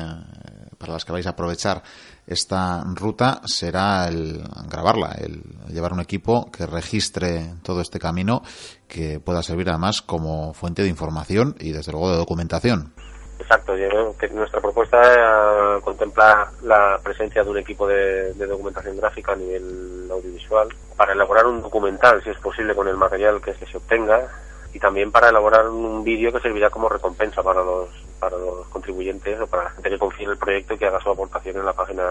[0.78, 1.82] para las que vais a aprovechar
[2.26, 8.42] esta ruta será el grabarla, el llevar un equipo que registre todo este camino
[8.86, 12.92] que pueda servir además como fuente de información y desde luego de documentación.
[13.38, 13.74] Exacto,
[14.18, 20.06] que nuestra propuesta eh, contempla la presencia de un equipo de, documentación gráfica a nivel
[20.10, 24.28] audiovisual para elaborar un documental, si es posible, con el material que se obtenga
[24.72, 29.40] y también para elaborar un vídeo que servirá como recompensa para los para los contribuyentes
[29.40, 31.64] o para la gente que confíe en el proyecto y que haga su aportación en
[31.64, 32.02] la página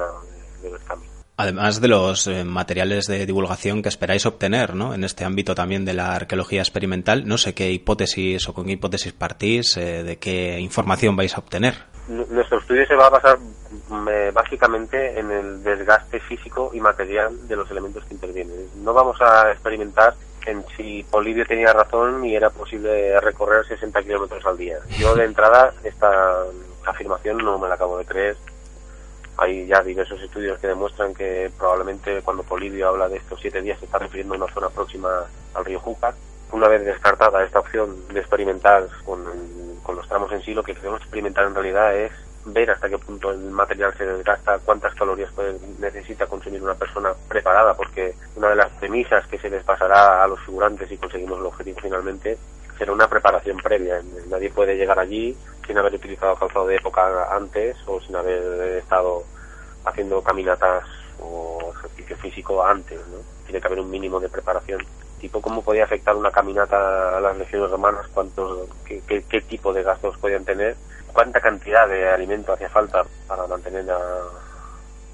[0.61, 0.79] de, de
[1.39, 4.93] Además de los eh, materiales de divulgación que esperáis obtener ¿no?
[4.93, 8.73] en este ámbito también de la arqueología experimental, no sé qué hipótesis o con qué
[8.73, 11.75] hipótesis partís, eh, de qué información vais a obtener.
[12.09, 17.47] nuestro estudio se va a basar mm, eh, básicamente en el desgaste físico y material
[17.47, 18.57] de los elementos que intervienen.
[18.83, 24.45] No vamos a experimentar en si Polibio tenía razón y era posible recorrer 60 kilómetros
[24.45, 24.79] al día.
[24.97, 26.43] Yo de entrada esta
[26.85, 28.37] afirmación no me la acabo de creer.
[29.37, 33.79] Hay ya diversos estudios que demuestran que probablemente cuando Polibio habla de estos siete días
[33.79, 36.13] se está refiriendo a una zona próxima al río Júcar.
[36.51, 39.23] Una vez descartada esta opción de experimentar con,
[39.83, 42.11] con los tramos en sí, lo que queremos experimentar en realidad es
[42.45, 45.31] ver hasta qué punto el material se desgasta, cuántas calorías
[45.79, 50.27] necesita consumir una persona preparada, porque una de las premisas que se les pasará a
[50.27, 52.37] los figurantes y conseguimos el objetivo finalmente
[52.77, 54.01] será una preparación previa.
[54.29, 59.23] Nadie puede llegar allí sin haber utilizado calzado de época antes o sin haber estado
[59.85, 60.85] haciendo caminatas
[61.19, 62.97] o ejercicio físico antes.
[63.07, 63.17] ¿no?
[63.45, 64.81] Tiene que haber un mínimo de preparación
[65.19, 69.83] tipo cómo podía afectar una caminata a las legiones romanas, cuántos, qué, qué tipo de
[69.83, 70.77] gastos podían tener
[71.13, 73.97] cuánta cantidad de alimento hacía falta para mantener a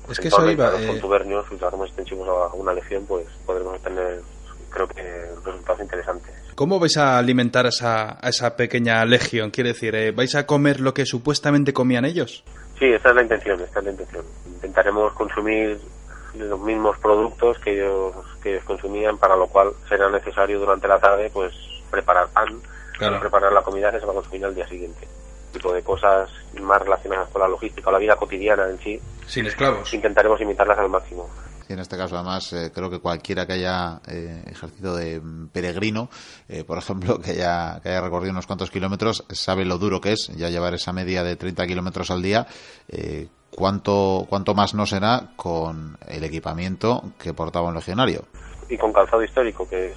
[0.09, 0.87] es que eso iba, los eh...
[0.87, 4.21] contubernios, si hacemos extensivos a una legión, pues podremos tener,
[4.69, 5.01] creo que,
[5.43, 6.33] resultados interesantes.
[6.53, 9.49] ¿Cómo vais a alimentar a esa, a esa pequeña legión?
[9.49, 12.43] Quiere decir, eh, ¿vais a comer lo que supuestamente comían ellos?
[12.79, 14.25] Sí, esa es la intención, esa es la intención.
[14.53, 15.79] Intentaremos consumir
[16.37, 20.99] los mismos productos que ellos, que ellos consumían, para lo cual será necesario durante la
[20.99, 21.53] tarde, pues,
[21.89, 22.59] preparar pan,
[23.19, 25.07] preparar la comida que se va a consumir al día siguiente
[25.55, 26.29] tipo de cosas
[26.61, 28.99] más relacionadas con la logística o la vida cotidiana en sí.
[29.27, 29.91] Sin esclavos.
[29.93, 31.27] Intentaremos imitarlas al máximo.
[31.67, 36.09] en este caso, además, eh, creo que cualquiera que haya eh, ejercido de peregrino,
[36.47, 40.13] eh, por ejemplo, que haya, que haya recorrido unos cuantos kilómetros, sabe lo duro que
[40.13, 42.45] es ya llevar esa media de 30 kilómetros al día.
[43.49, 48.25] ¿cuánto, ¿Cuánto más no será con el equipamiento que portaba un legionario?
[48.69, 49.95] Y con calzado histórico, que es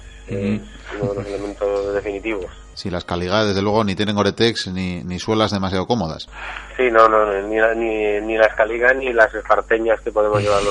[0.99, 2.45] uno de los elementos definitivos.
[2.73, 6.29] Sí, las calidades, desde luego, ni tienen Goretex ni, ni suelas demasiado cómodas.
[6.77, 10.61] Sí, no, no, ni, ni, ni las caligas ni las esparteñas que podemos llevar.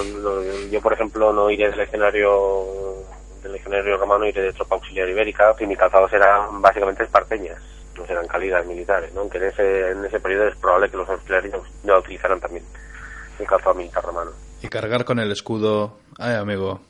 [0.70, 2.64] yo, por ejemplo, no iré del escenario
[3.42, 7.60] del legionario romano, iré de tropa auxiliar ibérica, y mi calzado serán básicamente esparteñas,
[7.96, 9.20] no serán caligas militares, ¿no?
[9.20, 11.52] aunque en ese, en ese periodo es probable que los auxiliares
[11.84, 12.64] no utilizaran también
[13.38, 14.30] el calzado militar romano.
[14.62, 16.80] Y cargar con el escudo, ay amigo,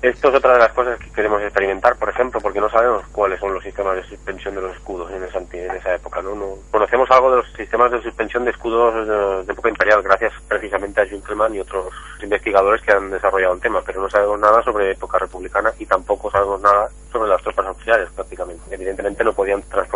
[0.00, 3.40] Esto es otra de las cosas que queremos experimentar, por ejemplo, porque no sabemos cuáles
[3.40, 6.22] son los sistemas de suspensión de los escudos en esa, en esa época.
[6.22, 6.36] ¿no?
[6.36, 11.00] no conocemos algo de los sistemas de suspensión de escudos de, época imperial, gracias precisamente
[11.00, 14.92] a Junkelman y otros investigadores que han desarrollado el tema, pero no sabemos nada sobre
[14.92, 18.62] época republicana y tampoco sabemos nada sobre las tropas oficiales prácticamente.
[18.70, 19.87] Evidentemente no podían escudos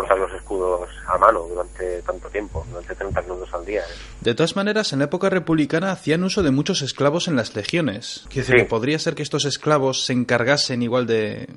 [1.13, 3.81] a mano durante tanto tiempo, durante 30 minutos al día.
[3.81, 3.93] ¿eh?
[4.21, 8.25] De todas maneras, en la época republicana hacían uso de muchos esclavos en las legiones.
[8.29, 11.47] Quiero decir, podría ser que estos esclavos se encargasen igual de...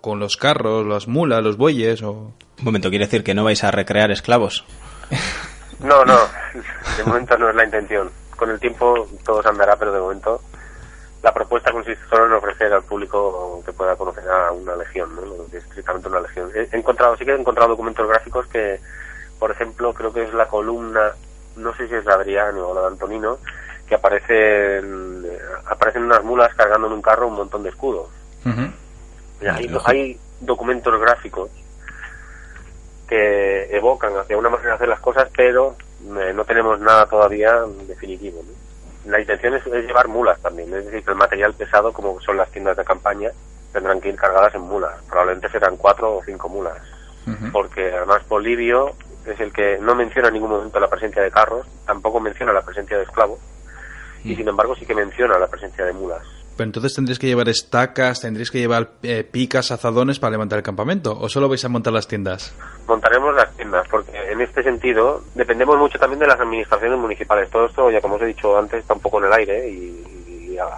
[0.00, 2.32] con los carros, las mulas, los bueyes o...
[2.58, 4.64] Un momento, ¿quiere decir que no vais a recrear esclavos?
[5.82, 6.16] No, no,
[6.96, 8.08] de momento no es la intención.
[8.36, 10.40] Con el tiempo todo se andará, pero de momento
[11.22, 15.22] la propuesta consiste solo en ofrecer al público que pueda conocer a una legión, ¿no?
[15.56, 16.50] estrictamente una legión.
[16.54, 18.80] He encontrado, sí que he encontrado documentos gráficos que,
[19.42, 21.10] por ejemplo, creo que es la columna,
[21.56, 23.38] no sé si es de Adriano o la de Antonino,
[23.88, 25.26] que aparecen,
[25.66, 28.06] aparecen unas mulas cargando en un carro un montón de escudos.
[29.84, 31.50] hay, documentos gráficos
[33.08, 35.74] que evocan hacia una manera de hacer las cosas, pero
[36.20, 38.44] eh, no tenemos nada todavía definitivo.
[39.06, 42.48] La intención es, llevar mulas también, es decir, que el material pesado, como son las
[42.52, 43.32] tiendas de campaña,
[43.72, 45.02] tendrán que ir cargadas en mulas.
[45.08, 46.78] Probablemente serán cuatro o cinco mulas.
[47.52, 51.66] Porque además Bolivio es el que no menciona en ningún momento la presencia de carros,
[51.86, 53.38] tampoco menciona la presencia de esclavos,
[54.24, 56.22] y sin embargo sí que menciona la presencia de mulas.
[56.56, 60.62] Pero entonces tendréis que llevar estacas, tendréis que llevar eh, picas, azadones para levantar el
[60.62, 62.54] campamento, o solo vais a montar las tiendas?
[62.86, 67.50] Montaremos las tiendas, porque en este sentido dependemos mucho también de las administraciones municipales.
[67.50, 70.08] Todo esto, ya como os he dicho antes, está un poco en el aire y,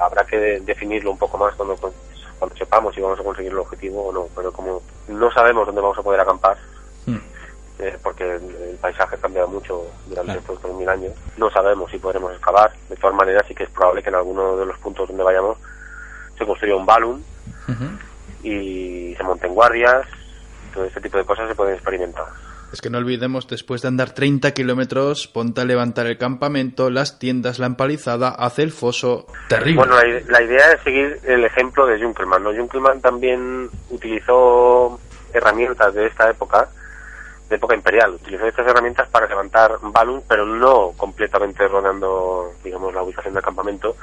[0.01, 4.07] habrá que definirlo un poco más cuando, cuando sepamos si vamos a conseguir el objetivo
[4.07, 4.29] o no.
[4.35, 6.57] Pero como no sabemos dónde vamos a poder acampar,
[7.07, 7.19] hmm.
[7.79, 11.13] Eh, porque el, paisaje ha cambiado mucho durante estos 3.000 años.
[11.37, 12.73] No sabemos si podremos excavar.
[12.89, 15.59] De todas maneras, sí que es probable que en alguno de los puntos donde vayamos
[16.39, 17.25] se construya un balloon
[18.43, 20.07] y se monten guardias.
[20.73, 22.27] Todo este tipo de cosas se pueden experimentar.
[22.73, 27.21] Es que no olvidemos, después de andar 30 kilómetros, ponte a levantar el campamento, las
[27.21, 29.27] tiendas, la empalizada, hace el foso.
[29.49, 29.77] Terrible.
[29.77, 29.97] Bueno,
[30.29, 32.43] la, idea es seguir el ejemplo de Junkelman.
[32.43, 32.53] ¿no?
[32.53, 34.99] Junkelman también utilizó
[35.33, 36.69] herramientas de esta época
[37.49, 38.15] de época imperial.
[38.15, 43.97] Utilizó estas herramientas para levantar balloon, pero no completamente rodeando, digamos, la ubicación del campamento,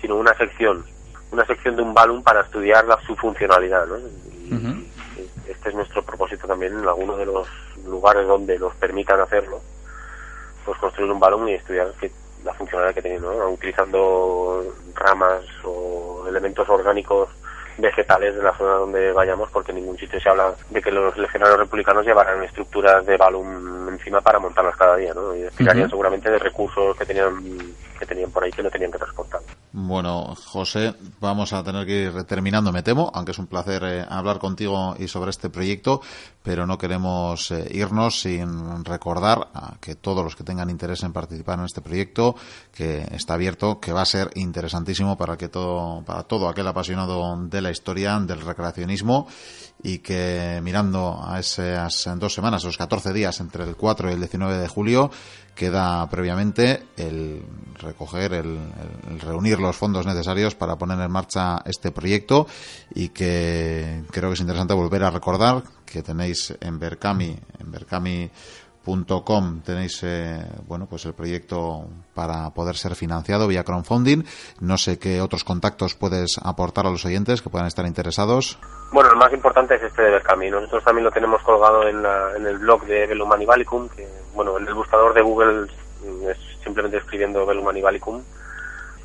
[0.00, 0.84] sino una sección,
[1.30, 3.96] una sección de un balloon para estudiar la, su funcionalidad, ¿no?
[5.46, 7.48] Este es nuestro propósito también en algunos de los
[7.86, 9.60] lugares donde nos permitan hacerlo,
[10.64, 11.92] pues construir un balón y estudiar
[12.44, 13.50] la funcionalidad que tiene, ¿no?
[13.50, 17.28] Utilizando ramas o elementos orgánicos
[17.78, 21.16] vegetales de la zona donde vayamos, porque en ningún sitio se habla de que los
[21.16, 25.34] legionarios republicanos llevaran estructuras de balón encima para montarlas cada día, ¿no?
[25.34, 27.34] Y explicarían seguramente de recursos que tenían
[27.98, 29.40] que tenían por ahí que no tenían que transportar.
[29.72, 34.06] Bueno, José, vamos a tener que ir terminando, me temo, aunque es un placer eh,
[34.08, 36.00] hablar contigo y sobre este proyecto,
[36.42, 41.12] pero no queremos eh, irnos sin recordar a que todos los que tengan interés en
[41.12, 42.36] participar en este proyecto,
[42.72, 47.36] que está abierto, que va a ser interesantísimo para que todo, para todo aquel apasionado
[47.46, 49.26] de la historia, del recreacionismo
[49.82, 54.20] y que mirando a esas dos semanas, esos 14 días entre el 4 y el
[54.20, 55.10] 19 de julio,
[55.54, 57.42] queda previamente el
[57.78, 58.58] recoger, el,
[59.20, 62.46] reunir los fondos necesarios para poner en marcha este proyecto
[62.94, 68.30] y que creo que es interesante volver a recordar que tenéis en Berkami, en Berkami
[68.84, 74.24] Com tenéis eh, bueno pues el proyecto para poder ser financiado vía crowdfunding.
[74.60, 78.58] No sé qué otros contactos puedes aportar a los oyentes que puedan estar interesados.
[78.92, 80.50] Bueno el más importante es este de Berkami.
[80.50, 82.04] Nosotros también lo tenemos colgado en,
[82.36, 85.68] en el blog de Velum Animalicum que bueno en el buscador de Google
[86.28, 88.22] es simplemente escribiendo Velum Animalicum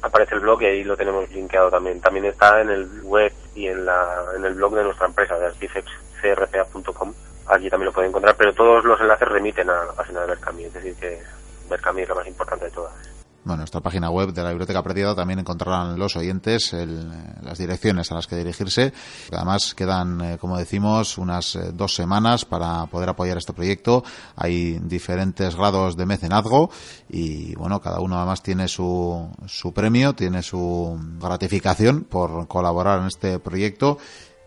[0.02, 3.68] aparece el blog y ahí lo tenemos linkeado también también está en el web y
[3.68, 7.13] en la en el blog de nuestra empresa de artifexcrpa.com
[7.50, 10.65] allí también lo pueden encontrar, pero todos los enlaces remiten a la página de Berkami,
[10.65, 11.22] es decir, que
[11.70, 12.94] Berkami es la más importante de todas.
[13.45, 18.15] Bueno, esta página web de la Biblioteca Perdida también encontrarán los oyentes las direcciones a
[18.15, 18.91] las que dirigirse.
[19.32, 24.04] Además, quedan, eh, como decimos, unas eh, dos semanas para poder apoyar este proyecto.
[24.36, 26.69] Hay diferentes grados de mecenazgo
[27.10, 33.08] y, bueno, cada uno además tiene su, su premio, tiene su gratificación por colaborar en
[33.08, 33.97] este proyecto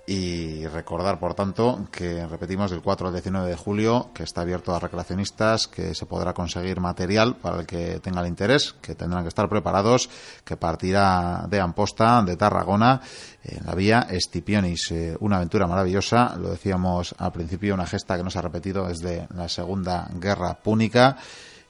[0.05, 4.75] y recordar, por tanto, que repetimos del 4 al 19 de julio, que está abierto
[4.75, 9.23] a recreacionistas, que se podrá conseguir material para el que tenga el interés, que tendrán
[9.23, 10.11] que estar preparados,
[10.45, 13.01] que partirá de Amposta, de Tarragona,
[13.45, 14.91] en la vía Estipionis.
[14.91, 18.89] Eh, una aventura maravillosa, lo decíamos al principio, una gesta que no se ha repetido
[18.89, 21.17] desde la Segunda Guerra Púnica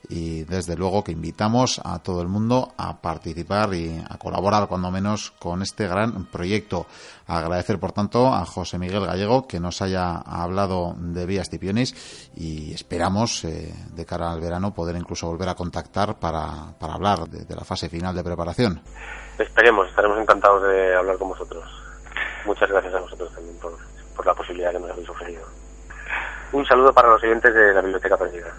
[0.09, 4.91] y desde luego que invitamos a todo el mundo a participar y a colaborar cuando
[4.91, 6.87] menos con este gran proyecto.
[7.27, 12.75] Agradecer por tanto a José Miguel Gallego que nos haya hablado de Vías Tipionis y
[12.75, 17.45] esperamos eh, de cara al verano poder incluso volver a contactar para, para hablar de,
[17.45, 18.83] de la fase final de preparación.
[19.39, 21.65] Esperemos, estaremos encantados de hablar con vosotros.
[22.45, 23.73] Muchas gracias a vosotros también por,
[24.17, 25.43] por la posibilidad que nos habéis ofrecido.
[26.53, 28.53] Un saludo para los oyentes de la Biblioteca Perdida.